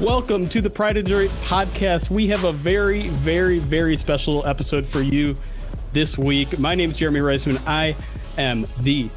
[0.00, 2.08] Welcome to the Pride of Detroit podcast.
[2.08, 5.34] We have a very, very, very special episode for you
[5.90, 6.58] this week.
[6.58, 7.62] My name is Jeremy Reisman.
[7.66, 7.94] I
[8.38, 9.10] am the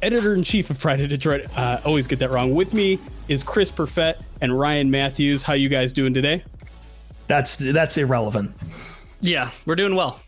[0.00, 1.44] editor in chief of Pride of Detroit.
[1.54, 2.54] Uh, always get that wrong.
[2.54, 2.98] With me
[3.28, 5.42] is Chris Perfett and Ryan Matthews.
[5.42, 6.42] How you guys doing today?
[7.26, 8.52] That's that's irrelevant.
[9.20, 10.18] Yeah, we're doing well.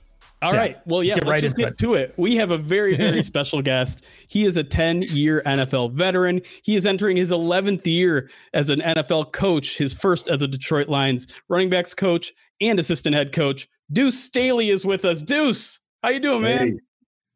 [0.42, 0.58] All yeah.
[0.58, 0.78] right.
[0.86, 1.78] Well, yeah, get let's right just get it.
[1.78, 2.14] to it.
[2.16, 4.06] We have a very, very special guest.
[4.28, 6.40] He is a 10 year NFL veteran.
[6.62, 10.88] He is entering his 11th year as an NFL coach, his first as a Detroit
[10.88, 13.68] Lions running backs coach and assistant head coach.
[13.92, 15.20] Duce Staley is with us.
[15.20, 16.68] Duce, how you doing, man?
[16.68, 16.78] Hey,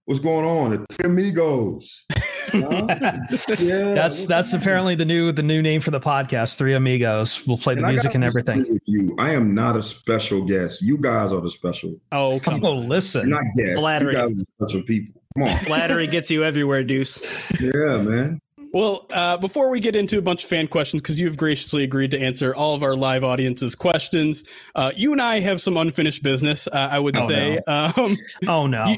[0.06, 0.86] what's going on?
[0.98, 2.06] The Amigos.
[3.58, 6.56] yeah, that's that's apparently the new the new name for the podcast.
[6.56, 7.46] Three Amigos.
[7.46, 8.66] We'll play the and music and everything.
[8.68, 10.82] With you, I am not a special guest.
[10.82, 11.96] You guys are the special.
[12.12, 13.28] Oh, come on, listen.
[13.28, 13.80] You're not guests.
[13.80, 14.14] Flattery.
[14.14, 15.20] You guys are the special people.
[15.36, 15.58] Come on.
[15.58, 17.50] Flattery gets you everywhere, Duce.
[17.60, 18.38] Yeah, man.
[18.74, 21.84] Well, uh, before we get into a bunch of fan questions, because you have graciously
[21.84, 24.42] agreed to answer all of our live audience's questions,
[24.74, 26.66] uh, you and I have some unfinished business.
[26.66, 27.60] Uh, I would oh, say.
[27.68, 27.92] No.
[27.96, 28.16] Um,
[28.48, 28.86] oh no.
[28.86, 28.96] You,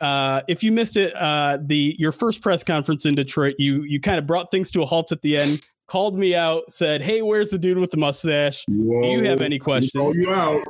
[0.00, 4.00] uh, if you missed it, uh, the your first press conference in Detroit, you you
[4.00, 5.62] kind of brought things to a halt at the end.
[5.88, 8.64] Called me out, said, "Hey, where's the dude with the mustache?
[8.68, 10.64] Whoa, Do you have any questions?" Call you out.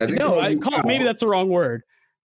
[0.00, 0.84] I no, I called.
[0.84, 1.82] Maybe that's the wrong word.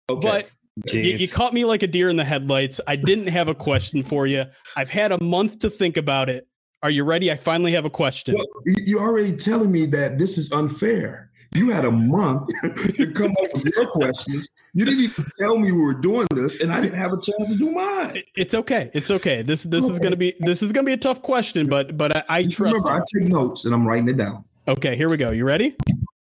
[0.09, 0.45] Okay.
[0.77, 2.79] But you, you, caught me like a deer in the headlights.
[2.85, 4.45] I didn't have a question for you.
[4.75, 6.47] I've had a month to think about it.
[6.83, 7.31] Are you ready?
[7.31, 8.35] I finally have a question.
[8.35, 11.31] Well, you're already telling me that this is unfair.
[11.53, 12.49] You had a month
[12.97, 14.51] to come up with your questions.
[14.73, 17.51] You didn't even tell me we were doing this, and I didn't have a chance
[17.51, 18.21] to do mine.
[18.35, 18.91] It's okay.
[18.93, 19.41] It's okay.
[19.41, 19.93] This this okay.
[19.93, 22.59] is gonna be this is gonna be a tough question, but but I, I trust.
[22.59, 24.43] Remember, I take notes and I'm writing it down.
[24.67, 25.31] Okay, here we go.
[25.31, 25.75] You ready?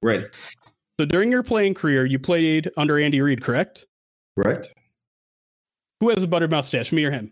[0.01, 0.27] Ready.
[0.99, 3.85] So during your playing career, you played under Andy Reid, correct?
[4.35, 4.73] Correct.
[5.99, 7.31] Who has a butter mustache, me or him?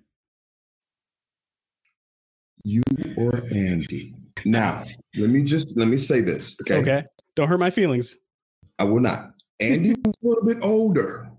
[2.63, 2.81] You
[3.17, 4.15] or Andy.
[4.43, 4.83] Now,
[5.17, 6.57] let me just let me say this.
[6.61, 6.75] Okay.
[6.81, 7.03] Okay.
[7.35, 8.15] Don't hurt my feelings.
[8.79, 9.31] I will not.
[9.59, 11.29] Andy was a little bit older.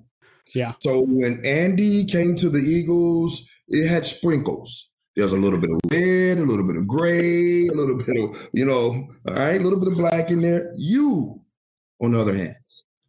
[0.54, 0.74] Yeah.
[0.80, 4.90] So when Andy came to the Eagles, it had sprinkles.
[5.16, 8.48] There's a little bit of red, a little bit of gray, a little bit of,
[8.52, 10.72] you know, all right, a little bit of black in there.
[10.76, 11.40] You,
[12.02, 12.54] on the other hand,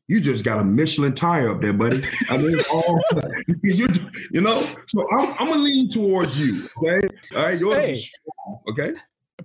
[0.08, 2.02] you just got a Michelin tire up there, buddy.
[2.30, 3.02] I mean, all
[3.64, 3.88] you,
[4.32, 4.58] you know.
[4.88, 6.70] So I'm, I'm gonna lean towards you.
[6.78, 7.60] Okay, all right.
[7.60, 7.96] You're hey.
[7.96, 8.62] strong.
[8.70, 8.94] Okay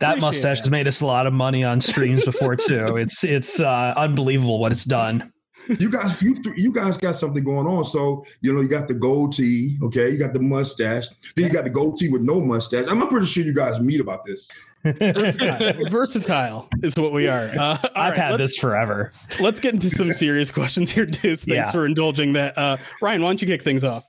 [0.02, 0.64] that mustache that.
[0.64, 2.96] has made us a lot of money on streams before too.
[3.02, 5.32] It's it's uh, unbelievable what it's done.
[5.68, 7.84] You guys, you you guys got something going on.
[7.84, 10.10] So you know, you got the gold tee, okay?
[10.10, 11.06] You got the mustache.
[11.36, 12.86] Then you got the gold tee with no mustache.
[12.88, 14.50] I'm pretty sure you guys meet about this.
[14.84, 16.68] Versatile.
[16.82, 17.46] is what we are.
[17.46, 19.12] Uh, I've right, had this forever.
[19.40, 21.44] Let's get into some serious questions here, Duce.
[21.44, 21.70] Thanks yeah.
[21.70, 22.58] for indulging that.
[22.58, 24.04] Uh, Ryan, why don't you kick things off?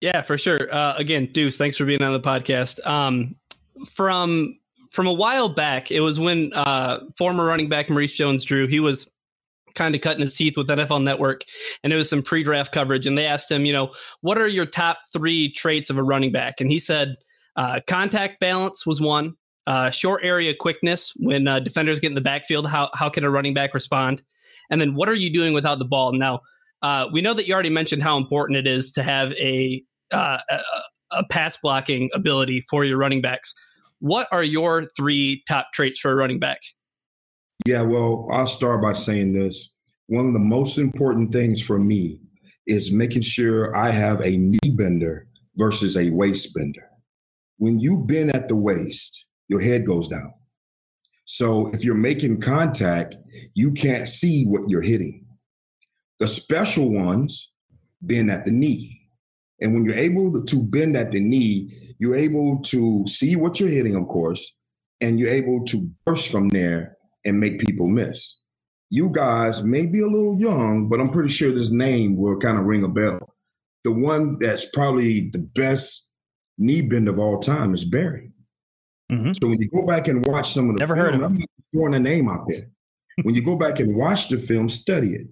[0.00, 0.72] Yeah, for sure.
[0.72, 2.86] Uh, again, Duce, thanks for being on the podcast.
[2.86, 3.36] Um,
[3.90, 4.57] from
[4.90, 9.10] from a while back, it was when uh, former running back Maurice Jones-Drew, he was
[9.74, 11.42] kind of cutting his teeth with NFL Network,
[11.82, 14.66] and it was some pre-draft coverage, and they asked him, you know, what are your
[14.66, 16.60] top three traits of a running back?
[16.60, 17.16] And he said,
[17.56, 19.34] uh, contact balance was one,
[19.66, 22.66] uh, short area quickness when uh, defenders get in the backfield.
[22.66, 24.22] How how can a running back respond?
[24.70, 26.12] And then what are you doing without the ball?
[26.12, 26.40] Now
[26.82, 29.82] uh, we know that you already mentioned how important it is to have a,
[30.12, 30.60] uh, a
[31.10, 33.54] a pass blocking ability for your running backs.
[34.00, 36.60] What are your three top traits for a running back?
[37.66, 39.74] Yeah, well, I'll start by saying this.
[40.06, 42.20] one of the most important things for me
[42.66, 46.88] is making sure I have a knee bender versus a waist bender.
[47.58, 50.32] When you bend at the waist, your head goes down.
[51.24, 53.16] So if you're making contact,
[53.54, 55.26] you can't see what you're hitting.
[56.20, 57.52] The special ones
[58.00, 58.97] bend at the knee.
[59.60, 63.68] And when you're able to bend at the knee, you're able to see what you're
[63.68, 64.56] hitting, of course,
[65.00, 68.40] and you're able to burst from there and make people miss.
[68.90, 72.58] You guys may be a little young, but I'm pretty sure this name will kind
[72.58, 73.34] of ring a bell.
[73.84, 76.10] The one that's probably the best
[76.56, 78.32] knee bend of all time is Barry.
[79.10, 79.32] Mm-hmm.
[79.40, 81.36] So when you go back and watch some of the never film, heard of him.
[81.38, 82.62] I'm throwing a name out there.
[83.22, 85.28] when you go back and watch the film, study it,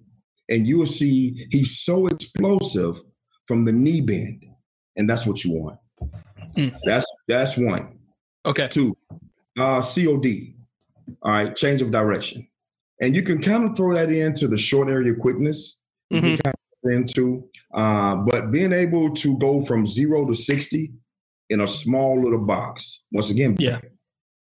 [0.49, 3.01] and you will see he's so explosive
[3.47, 4.45] from the knee bend,
[4.95, 5.79] and that's what you want.
[6.55, 6.77] Mm.
[6.83, 7.99] That's that's one.
[8.45, 8.67] Okay.
[8.67, 8.95] Two,
[9.57, 10.53] uh, COD.
[11.21, 12.47] All right, change of direction,
[13.01, 15.81] and you can kind of throw that into the short area quickness.
[16.11, 16.35] Mm-hmm.
[16.35, 20.91] Kind of into, uh, but being able to go from zero to sixty
[21.49, 23.05] in a small little box.
[23.11, 23.79] Once again, yeah.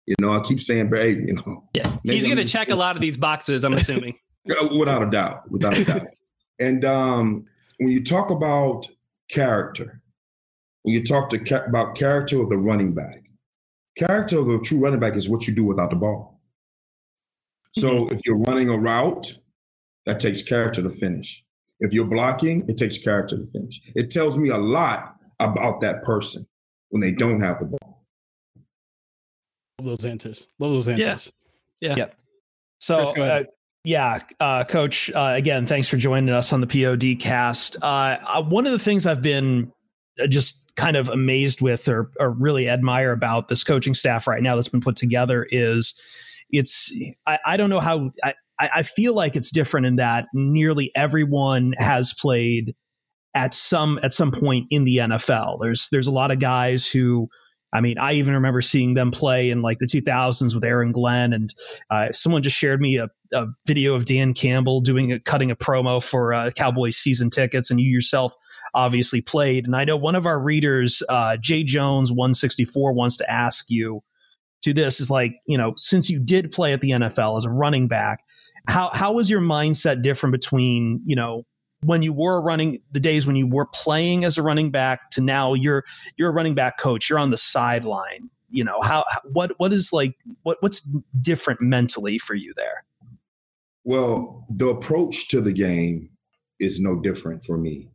[0.05, 2.95] You know, I keep saying, hey, you know, yeah, he's going to check a lot
[2.95, 3.63] of these boxes.
[3.63, 4.15] I'm assuming,
[4.77, 6.07] without a doubt, without a doubt.
[6.59, 7.45] and um,
[7.77, 8.87] when you talk about
[9.29, 10.01] character,
[10.83, 13.23] when you talk to ca- about character of the running back,
[13.97, 16.39] character of a true running back is what you do without the ball.
[17.73, 18.15] So mm-hmm.
[18.15, 19.39] if you're running a route,
[20.05, 21.43] that takes character to finish.
[21.79, 23.81] If you're blocking, it takes character to finish.
[23.95, 26.45] It tells me a lot about that person
[26.89, 28.05] when they don't have the ball.
[29.79, 30.47] Love those answers.
[30.59, 31.33] Love those answers.
[31.81, 31.89] Yeah.
[31.89, 31.95] yeah.
[31.97, 32.15] Yep.
[32.79, 33.43] So, uh,
[33.83, 35.11] yeah, uh, Coach.
[35.11, 37.75] Uh, again, thanks for joining us on the POD cast.
[37.81, 39.71] Uh, one of the things I've been
[40.21, 44.41] uh, just kind of amazed with, or, or really admire about this coaching staff right
[44.41, 45.93] now that's been put together, is
[46.49, 46.93] it's.
[47.27, 48.11] I, I don't know how.
[48.23, 52.75] I, I feel like it's different in that nearly everyone has played
[53.35, 55.59] at some at some point in the NFL.
[55.61, 57.27] There's there's a lot of guys who
[57.73, 61.33] I mean, I even remember seeing them play in like the 2000s with Aaron Glenn,
[61.33, 61.53] and
[61.89, 65.55] uh, someone just shared me a, a, video of Dan Campbell doing a, cutting a
[65.55, 68.33] promo for uh, Cowboys season tickets, and you yourself
[68.75, 69.65] obviously played.
[69.65, 74.03] And I know one of our readers, uh, Jay Jones 164, wants to ask you
[74.63, 77.49] to this is like, you know, since you did play at the NFL as a
[77.49, 78.19] running back,
[78.67, 81.43] how how was your mindset different between you know
[81.83, 85.21] when you were running the days when you were playing as a running back to
[85.21, 85.83] now you're
[86.17, 89.91] you're a running back coach you're on the sideline you know how what what is
[89.91, 90.81] like what what's
[91.19, 92.85] different mentally for you there?
[93.83, 96.09] Well the approach to the game
[96.59, 97.89] is no different for me.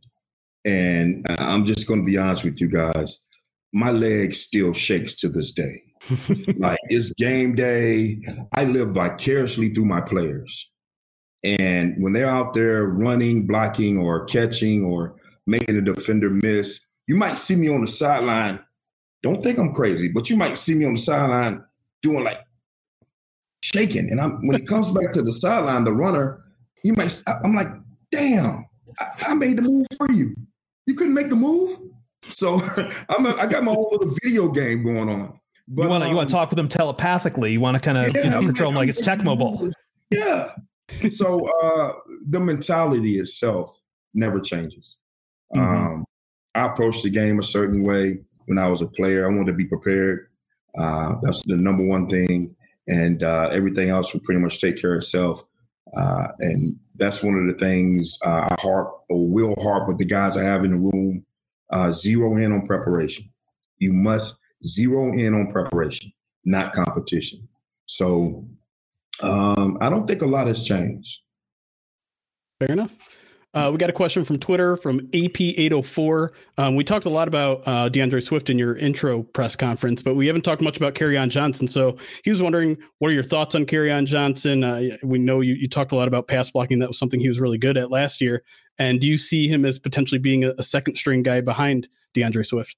[0.65, 3.25] And i'm just going to be honest with you guys
[3.71, 5.81] my leg still shakes to this day.
[6.57, 8.19] Like it's game day.
[8.53, 10.69] I live vicariously through my players
[11.43, 15.15] and when they're out there running, blocking, or catching, or
[15.47, 18.59] making a defender miss, you might see me on the sideline.
[19.23, 21.63] Don't think I'm crazy, but you might see me on the sideline
[22.01, 22.39] doing like
[23.61, 24.09] shaking.
[24.09, 26.43] And I'm, when it comes back to the sideline, the runner,
[26.83, 27.69] you might, I'm like,
[28.11, 28.65] damn,
[28.99, 30.35] I, I made the move for you.
[30.85, 31.77] You couldn't make the move.
[32.23, 32.61] So
[33.09, 35.39] I'm a, I got my own little video game going on.
[35.67, 37.51] But, you want to um, you want to talk with them telepathically.
[37.51, 39.69] You want to kind of yeah, you know, control them like it's Tecmo Bowl.
[40.11, 40.53] Yeah,
[41.09, 41.93] so uh,
[42.27, 43.79] the mentality itself
[44.13, 44.97] never changes.
[45.55, 45.87] Mm-hmm.
[45.87, 46.05] Um,
[46.55, 49.25] I approached the game a certain way when I was a player.
[49.25, 50.27] I wanted to be prepared.
[50.77, 52.55] Uh, that's the number one thing,
[52.87, 55.43] and uh, everything else will pretty much take care of itself.
[55.95, 60.05] Uh, and that's one of the things uh, I harp or will harp with the
[60.05, 61.25] guys I have in the room.
[61.71, 63.29] Uh, zero in on preparation.
[63.77, 66.11] You must zero in on preparation,
[66.43, 67.47] not competition.
[67.85, 68.47] So
[69.21, 71.19] um, I don't think a lot has changed.
[72.59, 72.95] Fair enough.
[73.51, 76.29] Uh, we got a question from Twitter from AP804.
[76.59, 80.15] Um, we talked a lot about uh, D'Andre Swift in your intro press conference, but
[80.15, 81.67] we haven't talked much about Kerryon Johnson.
[81.67, 84.63] So he was wondering, what are your thoughts on Kerryon Johnson?
[84.63, 86.77] Uh, we know you, you talked a lot about pass blocking.
[86.77, 88.43] That was something he was really good at last year.
[88.77, 92.43] And do you see him as potentially being a, a second string guy behind D'Andre
[92.43, 92.75] Swift?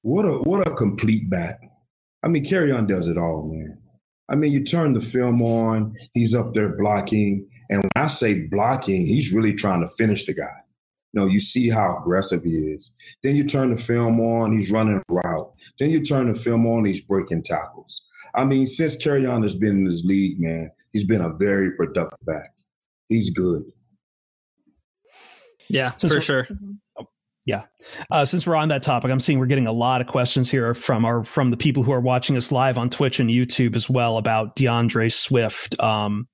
[0.00, 1.58] What a what a complete bat.
[2.22, 3.81] I mean, Kerryon does it all, man.
[4.28, 7.48] I mean, you turn the film on, he's up there blocking.
[7.68, 10.54] And when I say blocking, he's really trying to finish the guy.
[11.14, 12.94] No, you see how aggressive he is.
[13.22, 15.52] Then you turn the film on, he's running a route.
[15.78, 18.06] Then you turn the film on, he's breaking tackles.
[18.34, 22.18] I mean, since Kerryon has been in this league, man, he's been a very productive
[22.24, 22.54] back.
[23.08, 23.64] He's good.
[25.68, 26.44] Yeah, for sure.
[26.44, 26.78] Mhm.
[27.44, 27.64] Yeah.
[28.10, 30.74] Uh, since we're on that topic, I'm seeing we're getting a lot of questions here
[30.74, 33.90] from our from the people who are watching us live on Twitch and YouTube as
[33.90, 35.78] well about D'Andre Swift.
[35.80, 36.28] Um,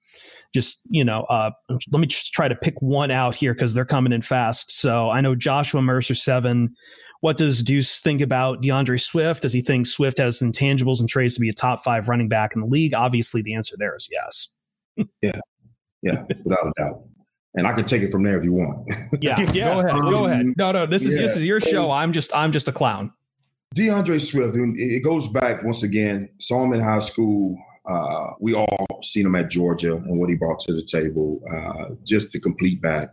[0.54, 1.50] just you know, uh,
[1.90, 4.70] let me just try to pick one out here because they're coming in fast.
[4.70, 6.74] So I know Joshua Mercer seven.
[7.20, 9.42] What does Duce think about D'Andre Swift?
[9.42, 12.54] Does he think Swift has intangibles and traits to be a top five running back
[12.54, 12.92] in the league?
[12.92, 14.48] Obviously, the answer there is yes.
[15.22, 15.40] yeah,
[16.02, 17.02] yeah, without a doubt
[17.54, 18.86] and I can take it from there if you want.
[19.20, 19.74] yeah, yeah.
[19.74, 19.90] Go ahead.
[19.90, 20.46] Um, go ahead.
[20.56, 20.86] No, no.
[20.86, 21.22] This is yeah.
[21.22, 21.90] this is your show.
[21.90, 23.12] I'm just I'm just a clown.
[23.74, 24.56] D'Andre Swift.
[24.56, 26.28] It goes back once again.
[26.40, 27.58] Saw him in high school.
[27.86, 31.40] Uh, we all seen him at Georgia and what he brought to the table.
[31.50, 33.08] Uh, just the complete back.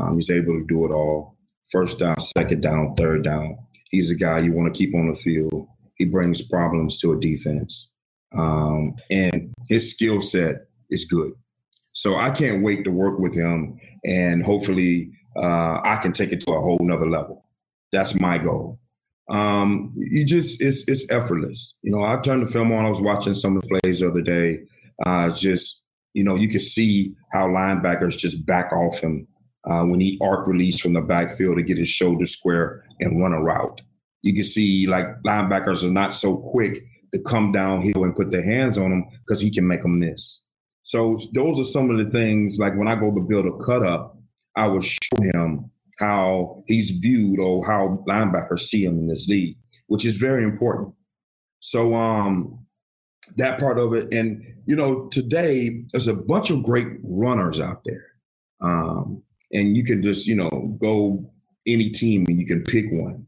[0.00, 1.36] Um, he's able to do it all.
[1.70, 3.56] First down, second down, third down.
[3.90, 5.68] He's a guy you want to keep on the field.
[5.96, 7.94] He brings problems to a defense,
[8.36, 11.32] um, and his skill set is good.
[11.94, 16.44] So I can't wait to work with him, and hopefully uh, I can take it
[16.46, 17.46] to a whole nother level.
[17.92, 18.80] That's my goal.
[19.30, 21.76] Um, you just it's it's effortless.
[21.82, 22.84] You know, I turned the film on.
[22.84, 24.60] I was watching some of the plays the other day.
[25.06, 25.82] Uh, just
[26.14, 29.26] you know, you can see how linebackers just back off him
[29.68, 33.32] uh, when he arc release from the backfield to get his shoulder square and run
[33.32, 33.82] a route.
[34.22, 38.44] You can see like linebackers are not so quick to come downhill and put their
[38.44, 40.43] hands on him because he can make them miss.
[40.84, 43.82] So those are some of the things like when I go to build a cut
[43.82, 44.18] up,
[44.54, 49.56] I will show him how he's viewed or how linebackers see him in this league,
[49.86, 50.94] which is very important.
[51.60, 52.66] So um
[53.36, 54.12] that part of it.
[54.12, 58.04] And you know, today there's a bunch of great runners out there.
[58.60, 59.22] Um,
[59.52, 61.30] and you can just, you know, go
[61.66, 63.26] any team and you can pick one.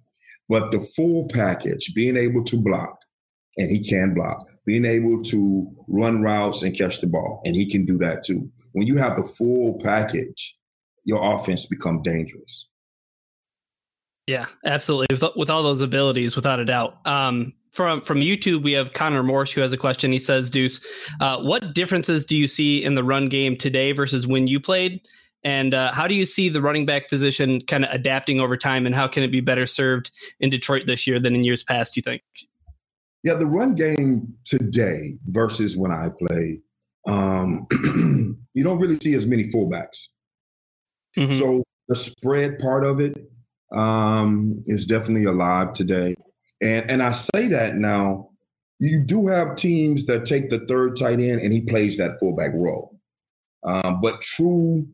[0.48, 2.98] But the full package, being able to block,
[3.56, 7.70] and he can block, being able to run routes and catch the ball, and he
[7.70, 8.50] can do that too.
[8.72, 10.56] When you have the full package,
[11.04, 12.68] your offense become dangerous.
[14.26, 15.06] Yeah, absolutely.
[15.10, 16.98] With, with all those abilities, without a doubt.
[17.06, 20.10] Um, from from YouTube, we have Connor Morse who has a question.
[20.10, 20.84] He says, "Duce,
[21.20, 25.00] uh, what differences do you see in the run game today versus when you played?"
[25.44, 28.84] And uh, how do you see the running back position kind of adapting over time,
[28.84, 31.94] and how can it be better served in Detroit this year than in years past?
[31.94, 32.22] Do You think?
[33.22, 36.60] Yeah, the run game today versus when I played,
[37.08, 37.66] um,
[38.54, 40.06] you don't really see as many fullbacks.
[41.18, 41.38] Mm-hmm.
[41.38, 43.16] So the spread part of it
[43.72, 46.14] um, is definitely alive today.
[46.60, 48.30] And and I say that now,
[48.78, 52.52] you do have teams that take the third tight end and he plays that fullback
[52.54, 52.98] role.
[53.64, 54.86] Um, but true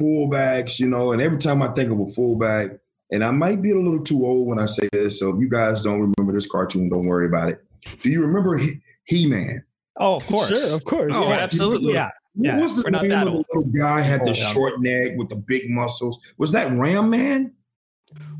[0.00, 2.70] fullbacks, you know, and every time I think of a fullback,
[3.12, 5.48] and I might be a little too old when I say this, so if you
[5.48, 7.64] guys don't remember this cartoon, don't worry about it.
[8.02, 8.60] Do you remember
[9.04, 9.64] He Man?
[9.98, 12.10] Oh, of course, sure, of course, oh, yeah, absolutely, yeah.
[12.34, 15.36] What yeah, was the name of the little guy had the short neck with the
[15.36, 16.18] big muscles?
[16.38, 17.54] Was that Ram Man?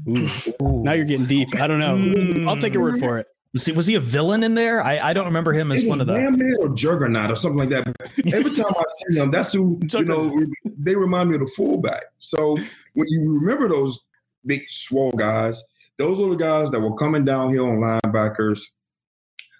[0.09, 0.29] Ooh.
[0.61, 1.49] Now you're getting deep.
[1.61, 1.97] I don't know.
[1.97, 2.49] Mm.
[2.49, 3.27] I'll take your word for it.
[3.53, 4.83] Was he, was he a villain in there?
[4.83, 7.59] I, I don't remember him as one of the Ram Man or Juggernaut or something
[7.59, 7.87] like that.
[8.33, 10.47] Every time I see them, that's who you know.
[10.65, 12.05] They remind me of the fullback.
[12.17, 12.57] So
[12.95, 14.03] when you remember those
[14.45, 15.63] big swole guys.
[15.99, 18.61] Those are the guys that were coming downhill on linebackers,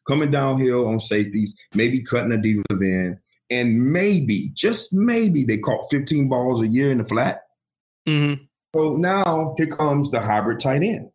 [0.07, 3.19] coming downhill on safeties, maybe cutting a defensive end,
[3.51, 7.43] and maybe, just maybe, they caught 15 balls a year in the flat.
[8.09, 8.45] Mm-hmm.
[8.75, 11.11] So now here comes the hybrid tight end.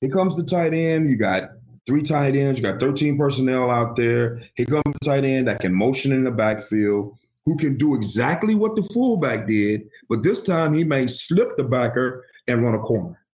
[0.00, 1.10] Here comes the tight end.
[1.10, 1.50] You got
[1.86, 2.60] three tight ends.
[2.60, 4.40] You got 13 personnel out there.
[4.54, 8.54] Here comes the tight end that can motion in the backfield, who can do exactly
[8.54, 12.78] what the fullback did, but this time he may slip the backer and run a
[12.78, 13.24] corner.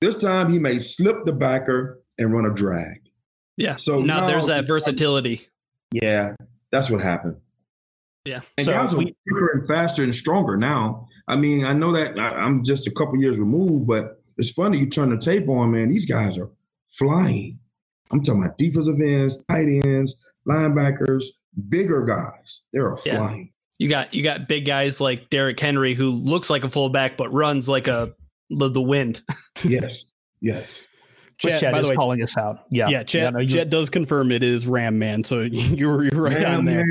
[0.00, 3.02] This time he may slip the backer and run a drag.
[3.56, 3.76] Yeah.
[3.76, 5.46] So now, now there's that versatility.
[5.92, 6.34] Yeah,
[6.70, 7.36] that's what happened.
[8.24, 8.40] Yeah.
[8.56, 11.08] And so guys are we, quicker and faster and stronger now.
[11.28, 14.78] I mean, I know that I, am just a couple years removed, but it's funny
[14.78, 15.88] you turn the tape on, man.
[15.88, 16.50] These guys are
[16.86, 17.58] flying.
[18.10, 21.24] I'm talking about defensive ends, tight ends, linebackers,
[21.68, 22.64] bigger guys.
[22.72, 23.18] They're yeah.
[23.18, 23.52] flying.
[23.78, 27.32] You got you got big guys like Derrick Henry who looks like a fullback but
[27.32, 28.14] runs like a
[28.56, 29.22] the, the wind.
[29.64, 30.12] yes.
[30.40, 30.86] Yes.
[31.42, 32.60] Chet, Chet by the way, calling us out.
[32.70, 33.02] Yeah, yeah.
[33.02, 36.60] Chet, yeah, no, Chet does confirm it is Ram Man, so you're you're right Ram
[36.60, 36.84] on there.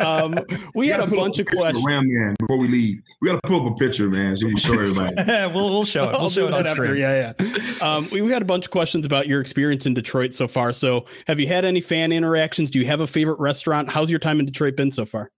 [0.06, 0.38] um,
[0.74, 1.82] we had a bunch of questions.
[1.82, 4.56] Ram Man, before we leave, we got to pull up a picture, man, so we
[4.58, 5.14] show everybody.
[5.54, 6.12] we'll we'll show it.
[6.12, 6.94] We'll I'll show it on after.
[6.94, 7.78] Yeah, yeah.
[7.80, 10.74] Um, we, we had a bunch of questions about your experience in Detroit so far.
[10.74, 12.70] So, have you had any fan interactions?
[12.70, 13.88] Do you have a favorite restaurant?
[13.88, 15.30] How's your time in Detroit been so far?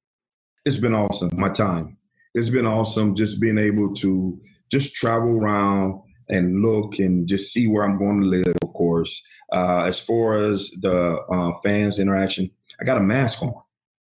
[0.64, 1.30] It's been awesome.
[1.34, 1.96] My time.
[2.34, 4.40] It's been awesome just being able to
[4.72, 9.24] just travel around and look and just see where I'm going to live, of course.
[9.52, 12.50] Uh, as far as the uh, fans interaction,
[12.80, 13.52] I got a mask on.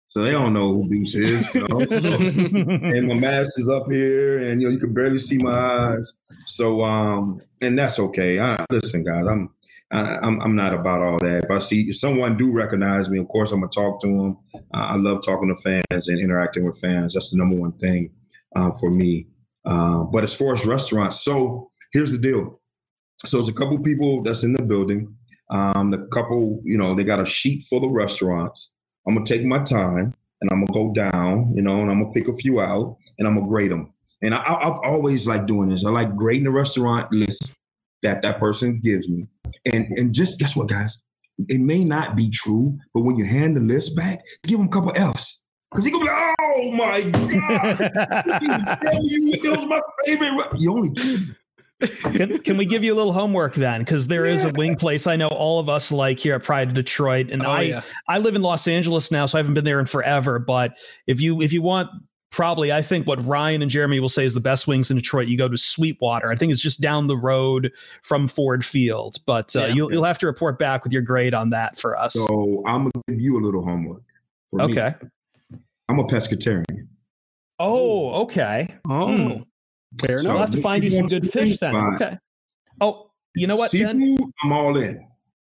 [0.07, 1.55] So they don't know who Duce is.
[1.55, 1.79] You know?
[1.79, 5.51] so, and my mask is up here, and you know you can barely see my
[5.51, 6.13] eyes.
[6.45, 8.39] So um, and that's okay.
[8.39, 9.49] I, listen, guys, I'm
[9.89, 11.45] I, am I'm, I'm not about all that.
[11.45, 14.37] If I see if someone do recognize me, of course I'm gonna talk to them.
[14.71, 17.15] Uh, I love talking to fans and interacting with fans.
[17.15, 18.11] That's the number one thing
[18.55, 19.25] uh, for me.
[19.65, 22.59] Uh, but as far as restaurants, so here's the deal.
[23.25, 25.15] So there's a couple people that's in the building.
[25.49, 28.73] Um, the couple, you know, they got a sheet full of restaurants.
[29.07, 32.13] I'm gonna take my time and I'm gonna go down, you know, and I'm gonna
[32.13, 33.93] pick a few out and I'm gonna grade them.
[34.21, 35.85] And I, have always liked doing this.
[35.85, 37.57] I like grading the restaurant list
[38.01, 39.27] that that person gives me.
[39.65, 40.97] And and just guess what, guys?
[41.37, 44.71] It may not be true, but when you hand the list back, give them a
[44.71, 45.42] couple F's.
[45.73, 47.79] Because he gonna be like, oh my God.
[49.03, 50.59] you, it was my favorite.
[50.59, 51.35] You only kid
[51.87, 53.81] can, can, we give you a little homework then?
[53.81, 54.33] Because there yeah.
[54.33, 57.29] is a wing place I know all of us like here at Pride of Detroit,
[57.29, 57.81] and oh, I yeah.
[58.07, 60.39] I live in Los Angeles now, so I haven't been there in forever.
[60.39, 60.77] But
[61.07, 61.89] if you if you want,
[62.31, 65.27] probably I think what Ryan and Jeremy will say is the best wings in Detroit.
[65.27, 66.31] You go to Sweetwater.
[66.31, 69.67] I think it's just down the road from Ford Field, but uh, yeah.
[69.67, 72.13] you'll you'll have to report back with your grade on that for us.
[72.13, 74.03] So I'm gonna give you a little homework.
[74.53, 74.95] okay.
[75.01, 75.09] Me.
[75.93, 76.87] I'm a pescatarian.
[77.59, 78.67] Oh, okay.
[78.89, 79.07] Oh.
[79.07, 79.45] Mm.
[80.01, 80.31] Fair enough.
[80.31, 81.75] I'll have to find you some good fish then.
[81.75, 82.17] Okay.
[82.81, 83.69] Oh, you know what?
[83.69, 84.17] Seafood, then?
[84.43, 84.95] I'm all in.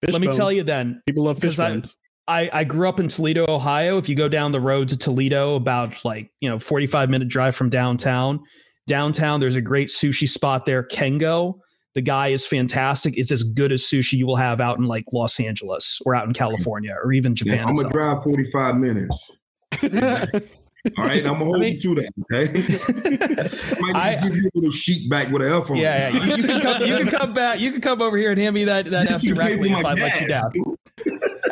[0.04, 1.00] Fish Let me tell you then.
[1.06, 1.80] People love fish I,
[2.28, 3.96] I, I grew up in Toledo, Ohio.
[3.96, 7.56] If you go down the road to Toledo, about like, you know, 45 minute drive
[7.56, 8.40] from downtown,
[8.86, 11.60] downtown, there's a great sushi spot there, Kengo.
[11.94, 13.14] The guy is fantastic.
[13.16, 16.26] It's as good as sushi you will have out in like Los Angeles or out
[16.26, 17.56] in California or even Japan.
[17.56, 19.30] Yeah, I'm gonna drive 45 minutes.
[20.98, 22.10] All right, I'm gonna hold I mean, you to that.
[22.32, 25.76] Okay, I might I, give you a little sheet back with an F on.
[25.76, 26.24] Yeah, yeah.
[26.24, 26.82] You, you, can come.
[26.82, 27.60] You can come back.
[27.60, 30.20] You can come over here and hand me that that F directly if I let
[30.20, 30.50] you down.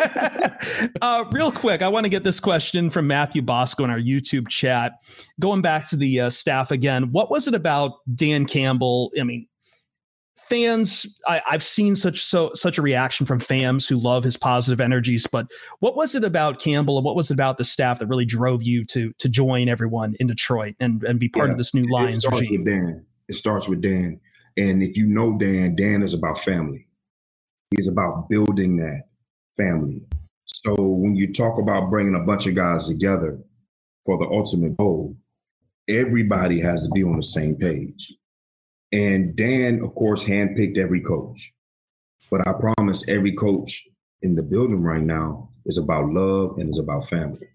[1.01, 4.49] uh, real quick, I want to get this question from Matthew Bosco in our YouTube
[4.49, 4.95] chat.
[5.39, 9.13] Going back to the uh, staff again, what was it about Dan Campbell?
[9.19, 9.47] I mean,
[10.51, 14.81] fans I, have seen such so such a reaction from fans who love his positive
[14.81, 15.47] energies but
[15.79, 18.63] what was it about campbell and what was it about the staff that really drove
[18.63, 21.91] you to to join everyone in detroit and and be part yeah, of this new
[21.91, 22.65] lions it starts regime?
[22.65, 23.07] with dan.
[23.29, 24.21] It starts with dan.
[24.57, 26.87] And if you know dan dan is about family.
[27.77, 29.05] He's about building that
[29.57, 30.03] family.
[30.45, 33.39] So when you talk about bringing a bunch of guys together
[34.05, 35.17] for the ultimate goal
[35.89, 38.17] everybody has to be on the same page
[38.93, 41.53] and Dan, of course, handpicked every coach.
[42.31, 43.87] But I promise every coach
[44.23, 47.49] in the building right now is about love and is about family.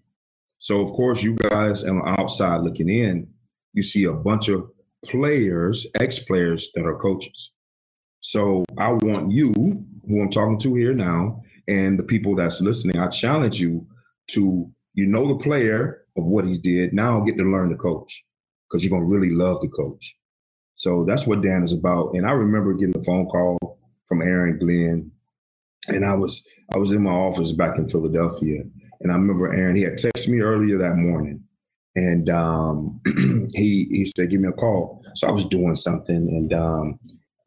[0.58, 3.28] So, of course, you guys on the outside looking in,
[3.72, 4.68] you see a bunch of
[5.04, 7.52] players, ex players that are coaches.
[8.20, 9.52] So, I want you,
[10.08, 13.86] who I'm talking to here now, and the people that's listening, I challenge you
[14.28, 16.92] to, you know, the player of what he did.
[16.92, 18.24] Now get to learn the coach
[18.68, 20.15] because you're going to really love the coach.
[20.76, 22.14] So that's what Dan is about.
[22.14, 25.10] And I remember getting a phone call from Aaron Glenn,
[25.88, 28.62] and I was I was in my office back in Philadelphia,
[29.00, 29.74] and I remember Aaron.
[29.74, 31.42] He had texted me earlier that morning,
[31.96, 33.00] and um,
[33.54, 36.98] he he said, "Give me a call." So I was doing something, and um,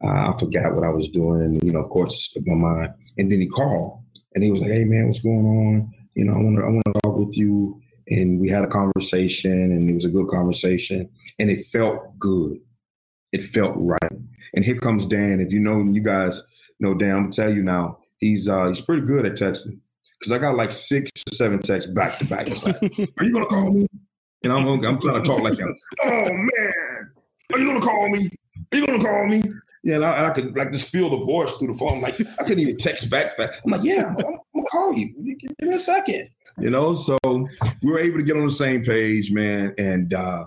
[0.02, 2.94] I forgot what I was doing, and you know, of course, it slipped my mind.
[3.16, 4.02] And then he called,
[4.34, 5.94] and he was like, "Hey, man, what's going on?
[6.14, 8.66] You know, I want to I want to talk with you." And we had a
[8.66, 12.58] conversation, and it was a good conversation, and it felt good
[13.32, 14.12] it felt right.
[14.54, 15.40] And here comes Dan.
[15.40, 16.42] If you know, you guys
[16.78, 19.78] know Dan, I'm gonna tell you now, he's uh he's pretty good at texting.
[20.22, 22.48] Cause I got like six or seven texts back to back.
[23.18, 23.86] Are you gonna call me?
[24.42, 25.76] And I'm I'm trying to talk like that.
[26.04, 27.12] Oh man,
[27.52, 28.30] are you gonna call me?
[28.72, 29.42] Are you gonna call me?
[29.82, 32.00] Yeah, and I, and I could like just feel the voice through the phone.
[32.00, 33.60] Like I couldn't even text back fast.
[33.64, 35.08] I'm like, yeah, I'm, I'm gonna call you.
[35.38, 36.28] Give me a second.
[36.58, 37.18] You know, so
[37.82, 39.74] we were able to get on the same page, man.
[39.78, 40.46] And uh,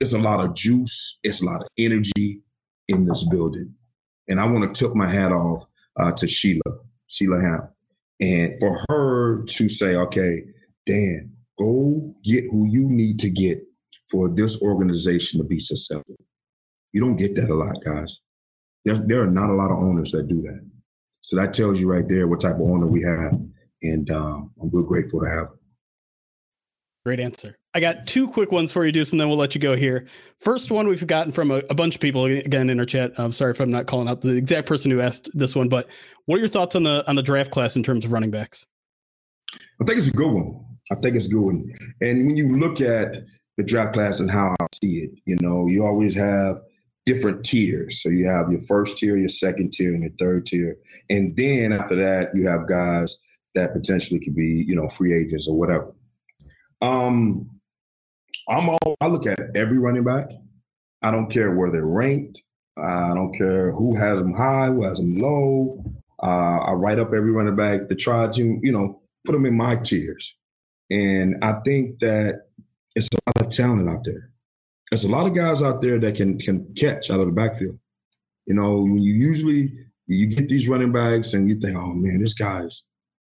[0.00, 2.42] it's a lot of juice, it's a lot of energy
[2.88, 3.74] in this building.
[4.28, 5.64] And I want to tip my hat off
[5.98, 7.64] uh, to Sheila, Sheila Hamp.
[8.20, 10.42] And for her to say, okay,
[10.86, 13.60] Dan, go get who you need to get
[14.10, 16.16] for this organization to be successful.
[16.92, 18.20] You don't get that a lot, guys.
[18.84, 20.68] There, are not a lot of owners that do that.
[21.20, 23.38] So that tells you right there what type of owner we have.
[23.82, 25.48] And um, we're grateful to have.
[27.04, 27.59] Great answer.
[27.72, 30.08] I got two quick ones for you, Duce, and then we'll let you go here.
[30.38, 33.12] First one we've gotten from a, a, bunch of people again in our chat.
[33.16, 35.86] I'm sorry if I'm not calling out the exact person who asked this one, but
[36.26, 38.66] what are your thoughts on the on the draft class in terms of running backs?
[39.80, 40.64] I think it's a good one.
[40.90, 41.72] I think it's a good one.
[42.00, 43.18] And when you look at
[43.56, 46.60] the draft class and how I see it, you know, you always have
[47.06, 48.02] different tiers.
[48.02, 50.76] So you have your first tier, your second tier, and your third tier.
[51.08, 53.16] And then after that, you have guys
[53.54, 55.92] that potentially could be, you know, free agents or whatever.
[56.82, 57.59] Um,
[58.48, 60.30] I'm all I look at every running back.
[61.02, 62.42] I don't care where they're ranked.
[62.76, 65.84] I don't care who has them high, who has them low.
[66.22, 69.76] Uh, I write up every running back try to, you know, put them in my
[69.76, 70.36] tiers.
[70.90, 72.46] And I think that
[72.94, 74.30] it's a lot of talent out there.
[74.90, 77.78] There's a lot of guys out there that can can catch out of the backfield.
[78.46, 79.72] You know, when you usually
[80.08, 82.82] you get these running backs and you think, oh man, this guy's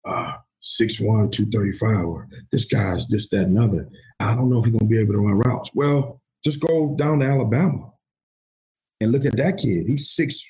[0.05, 3.87] uh, 6'1, 235, or this guy's this, that, and other.
[4.19, 5.71] I don't know if he's gonna be able to run routes.
[5.73, 7.91] Well, just go down to Alabama
[9.01, 9.87] and look at that kid.
[9.87, 10.41] He's six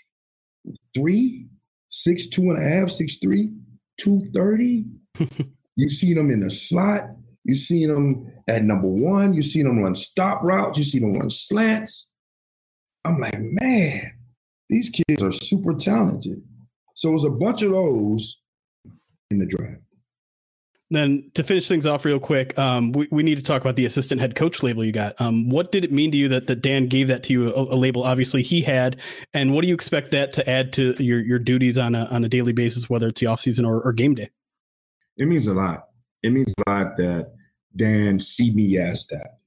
[0.94, 1.48] three,
[1.90, 3.52] six two and a half, six three,
[4.00, 4.86] two thirty.
[5.76, 7.10] You've seen him in the slot.
[7.44, 9.34] You've seen him at number one.
[9.34, 10.78] You've seen him run stop routes.
[10.78, 12.14] You've seen him run slants.
[13.04, 14.14] I'm like, man,
[14.70, 16.42] these kids are super talented.
[16.96, 18.42] So it was a bunch of those
[19.30, 19.82] in the draft.
[20.92, 23.86] Then to finish things off real quick, um, we, we need to talk about the
[23.86, 25.20] assistant head coach label you got.
[25.20, 27.62] Um, what did it mean to you that, that Dan gave that to you, a,
[27.74, 28.98] a, label obviously he had,
[29.34, 32.24] and what do you expect that to add to your, your duties on a, on
[32.24, 34.30] a daily basis, whether it's the offseason or, or game day?
[35.18, 35.86] It means a lot.
[36.22, 37.34] It means a lot that
[37.76, 39.38] Dan see me as that.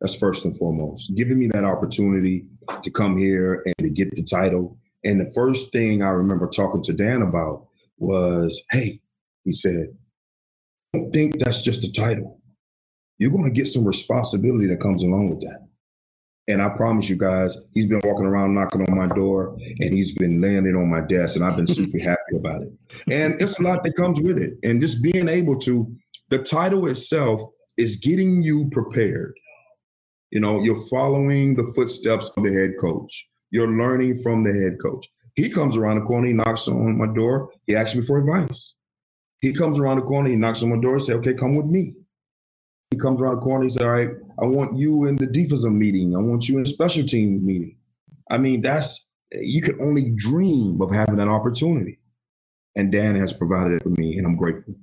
[0.00, 1.14] That's first and foremost.
[1.14, 2.46] Giving me that opportunity
[2.82, 4.78] to come here and to get the title.
[5.04, 7.66] And the first thing I remember talking to Dan about
[7.98, 9.00] was, hey,
[9.44, 9.88] he said,
[10.92, 12.40] don't think that's just a title.
[13.18, 15.68] You're going to get some responsibility that comes along with that.
[16.46, 20.14] And I promise you guys, he's been walking around knocking on my door and he's
[20.14, 22.72] been landing on my desk, and I've been super happy about it.
[23.10, 24.54] And it's a lot that comes with it.
[24.62, 25.94] And just being able to,
[26.30, 27.42] the title itself
[27.76, 29.34] is getting you prepared.
[30.30, 34.78] You know, you're following the footsteps of the head coach, you're learning from the head
[34.82, 35.06] coach.
[35.34, 38.74] He comes around the corner, he knocks on my door, he asks me for advice.
[39.40, 41.66] He comes around the corner, he knocks on my door, and say, okay, come with
[41.66, 41.94] me.
[42.90, 45.72] He comes around the corner, he says, all right, I want you in the defensive
[45.72, 46.16] meeting.
[46.16, 47.76] I want you in the special team meeting.
[48.30, 51.98] I mean, that's, you could only dream of having that opportunity.
[52.74, 54.74] And Dan has provided it for me, and I'm grateful.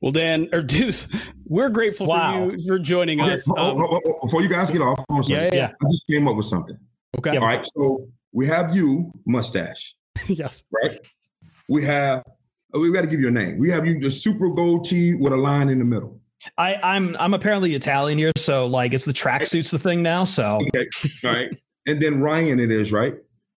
[0.00, 1.06] Well, Dan or Duce,
[1.44, 2.32] we're grateful wow.
[2.32, 3.48] for you for joining okay, us.
[3.56, 3.76] Um,
[4.20, 6.76] before you guys get off, yeah, yeah, I just came up with something.
[7.18, 7.36] Okay.
[7.36, 7.64] All right.
[7.76, 9.94] So we have you, mustache.
[10.26, 10.64] yes.
[10.72, 10.98] Right.
[11.68, 12.32] We have Oh,
[12.74, 13.58] Oh, we got to give you a name.
[13.58, 16.20] We have you the super gold tee with a line in the middle.
[16.58, 20.24] I, I'm I'm apparently Italian here, so like it's the tracksuits the thing now.
[20.24, 20.88] So okay,
[21.24, 21.50] all right.
[21.86, 23.14] And then Ryan, it is right.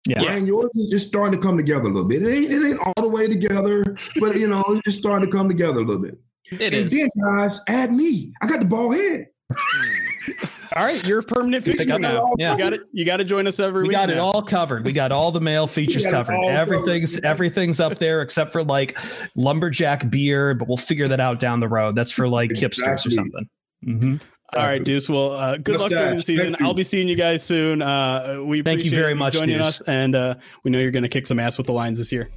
[0.06, 0.22] Yeah.
[0.22, 2.22] Ryan, yours is just starting to come together a little bit.
[2.22, 5.34] It ain't it ain't all the way together, but you know it's just starting to
[5.34, 6.18] come together a little bit.
[6.50, 6.92] It and is.
[6.92, 8.32] then guys, add me.
[8.42, 9.28] I got the ball head.
[10.76, 12.32] All right, you're a permanent fixture now.
[12.36, 12.52] Yeah.
[12.52, 12.80] You got it.
[12.92, 13.88] You got to join us every we week.
[13.90, 14.14] We got now.
[14.14, 14.84] it all covered.
[14.84, 16.34] We got all the male features covered.
[16.34, 17.26] Everything's covered.
[17.26, 18.98] everything's up there except for like
[19.36, 21.94] lumberjack beer, but we'll figure that out down the road.
[21.94, 22.84] That's for like exactly.
[22.84, 23.48] hipsters or something.
[23.86, 24.16] Mm-hmm.
[24.56, 25.08] All right, Duce.
[25.08, 26.56] Well, uh, good luck during the season.
[26.60, 27.82] I'll be seeing you guys soon.
[27.82, 29.66] Uh, we thank you very much joining Duce.
[29.66, 32.12] us, and uh, we know you're going to kick some ass with the Lions this
[32.12, 32.30] year.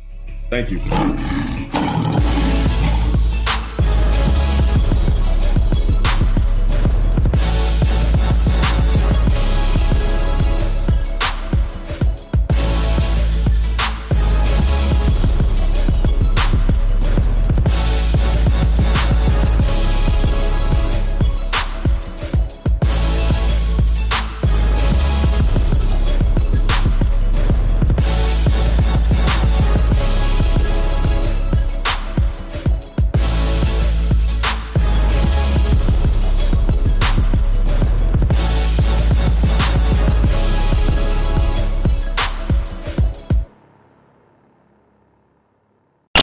[0.50, 1.47] Thank you.